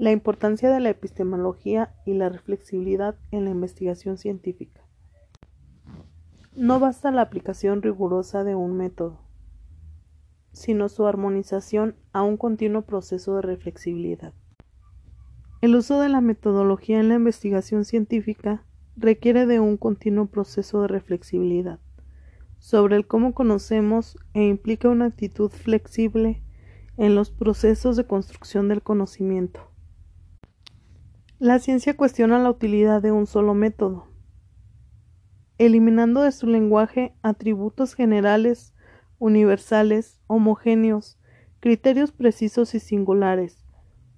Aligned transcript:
La 0.00 0.12
importancia 0.12 0.70
de 0.70 0.80
la 0.80 0.88
epistemología 0.88 1.94
y 2.06 2.14
la 2.14 2.30
reflexibilidad 2.30 3.16
en 3.32 3.44
la 3.44 3.50
investigación 3.50 4.16
científica. 4.16 4.80
No 6.56 6.80
basta 6.80 7.10
la 7.10 7.20
aplicación 7.20 7.82
rigurosa 7.82 8.42
de 8.42 8.54
un 8.54 8.78
método, 8.78 9.20
sino 10.52 10.88
su 10.88 11.06
armonización 11.06 11.96
a 12.14 12.22
un 12.22 12.38
continuo 12.38 12.80
proceso 12.80 13.36
de 13.36 13.42
reflexibilidad. 13.42 14.32
El 15.60 15.76
uso 15.76 16.00
de 16.00 16.08
la 16.08 16.22
metodología 16.22 16.98
en 16.98 17.10
la 17.10 17.16
investigación 17.16 17.84
científica 17.84 18.64
requiere 18.96 19.44
de 19.44 19.60
un 19.60 19.76
continuo 19.76 20.28
proceso 20.28 20.80
de 20.80 20.88
reflexibilidad 20.88 21.78
sobre 22.58 22.96
el 22.96 23.06
cómo 23.06 23.34
conocemos 23.34 24.16
e 24.32 24.44
implica 24.44 24.88
una 24.88 25.04
actitud 25.04 25.50
flexible 25.50 26.42
en 26.96 27.14
los 27.14 27.30
procesos 27.30 27.96
de 27.96 28.06
construcción 28.06 28.68
del 28.68 28.80
conocimiento. 28.80 29.69
La 31.40 31.58
ciencia 31.58 31.96
cuestiona 31.96 32.38
la 32.38 32.50
utilidad 32.50 33.00
de 33.00 33.12
un 33.12 33.26
solo 33.26 33.54
método, 33.54 34.06
eliminando 35.56 36.20
de 36.20 36.32
su 36.32 36.46
lenguaje 36.46 37.14
atributos 37.22 37.94
generales, 37.94 38.74
universales, 39.18 40.20
homogéneos, 40.26 41.18
criterios 41.60 42.12
precisos 42.12 42.74
y 42.74 42.78
singulares, 42.78 43.64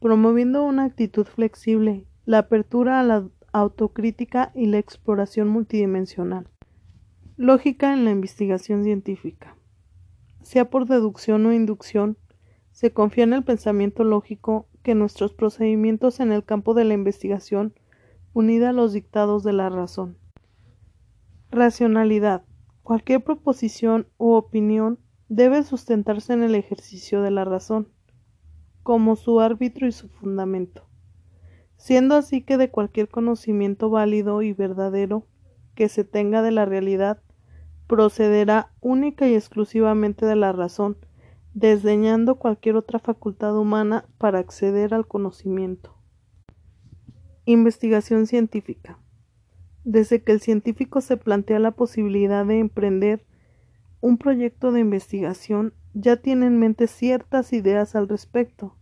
promoviendo 0.00 0.64
una 0.64 0.82
actitud 0.82 1.24
flexible, 1.24 2.08
la 2.24 2.38
apertura 2.38 2.98
a 2.98 3.04
la 3.04 3.28
autocrítica 3.52 4.50
y 4.52 4.66
la 4.66 4.78
exploración 4.78 5.46
multidimensional. 5.46 6.48
Lógica 7.36 7.92
en 7.92 8.04
la 8.04 8.10
investigación 8.10 8.82
científica. 8.82 9.56
Sea 10.42 10.70
por 10.70 10.86
deducción 10.86 11.46
o 11.46 11.52
inducción, 11.52 12.18
se 12.72 12.92
confía 12.92 13.22
en 13.22 13.34
el 13.34 13.44
pensamiento 13.44 14.02
lógico 14.02 14.66
que 14.82 14.94
nuestros 14.94 15.32
procedimientos 15.32 16.20
en 16.20 16.32
el 16.32 16.44
campo 16.44 16.74
de 16.74 16.84
la 16.84 16.94
investigación, 16.94 17.74
unida 18.34 18.70
a 18.70 18.72
los 18.72 18.92
dictados 18.92 19.42
de 19.42 19.52
la 19.52 19.68
razón. 19.68 20.16
Racionalidad. 21.50 22.44
Cualquier 22.82 23.22
proposición 23.22 24.08
u 24.18 24.32
opinión 24.32 24.98
debe 25.28 25.62
sustentarse 25.62 26.32
en 26.32 26.42
el 26.42 26.54
ejercicio 26.54 27.22
de 27.22 27.30
la 27.30 27.44
razón, 27.44 27.88
como 28.82 29.16
su 29.16 29.40
árbitro 29.40 29.86
y 29.86 29.92
su 29.92 30.08
fundamento, 30.08 30.88
siendo 31.76 32.16
así 32.16 32.42
que 32.42 32.56
de 32.56 32.70
cualquier 32.70 33.08
conocimiento 33.08 33.88
válido 33.88 34.42
y 34.42 34.52
verdadero 34.52 35.26
que 35.74 35.88
se 35.88 36.04
tenga 36.04 36.42
de 36.42 36.50
la 36.50 36.64
realidad 36.64 37.22
procederá 37.86 38.72
única 38.80 39.28
y 39.28 39.34
exclusivamente 39.34 40.26
de 40.26 40.36
la 40.36 40.52
razón, 40.52 40.96
desdeñando 41.54 42.36
cualquier 42.36 42.76
otra 42.76 42.98
facultad 42.98 43.56
humana 43.56 44.06
para 44.18 44.38
acceder 44.38 44.94
al 44.94 45.06
conocimiento. 45.06 45.96
Investigación 47.44 48.26
científica. 48.26 48.98
Desde 49.84 50.22
que 50.22 50.32
el 50.32 50.40
científico 50.40 51.00
se 51.00 51.16
plantea 51.16 51.58
la 51.58 51.72
posibilidad 51.72 52.46
de 52.46 52.58
emprender 52.58 53.26
un 54.00 54.16
proyecto 54.16 54.72
de 54.72 54.80
investigación, 54.80 55.74
ya 55.94 56.16
tiene 56.16 56.46
en 56.46 56.58
mente 56.58 56.86
ciertas 56.86 57.52
ideas 57.52 57.94
al 57.94 58.08
respecto, 58.08 58.76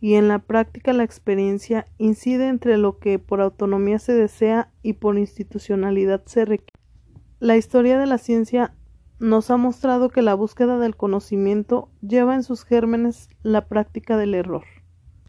y 0.00 0.14
en 0.14 0.26
la 0.26 0.40
práctica 0.40 0.92
la 0.92 1.04
experiencia 1.04 1.86
incide 1.98 2.48
entre 2.48 2.76
lo 2.76 2.98
que 2.98 3.18
por 3.18 3.40
autonomía 3.40 3.98
se 3.98 4.12
desea 4.12 4.72
y 4.82 4.94
por 4.94 5.16
institucionalidad 5.16 6.22
se 6.26 6.44
requiere. 6.44 6.72
La 7.38 7.56
historia 7.56 7.98
de 7.98 8.06
la 8.06 8.18
ciencia 8.18 8.74
nos 9.22 9.52
ha 9.52 9.56
mostrado 9.56 10.10
que 10.10 10.20
la 10.20 10.34
búsqueda 10.34 10.78
del 10.78 10.96
conocimiento 10.96 11.88
lleva 12.00 12.34
en 12.34 12.42
sus 12.42 12.64
gérmenes 12.64 13.28
la 13.44 13.68
práctica 13.68 14.16
del 14.16 14.34
error. 14.34 14.64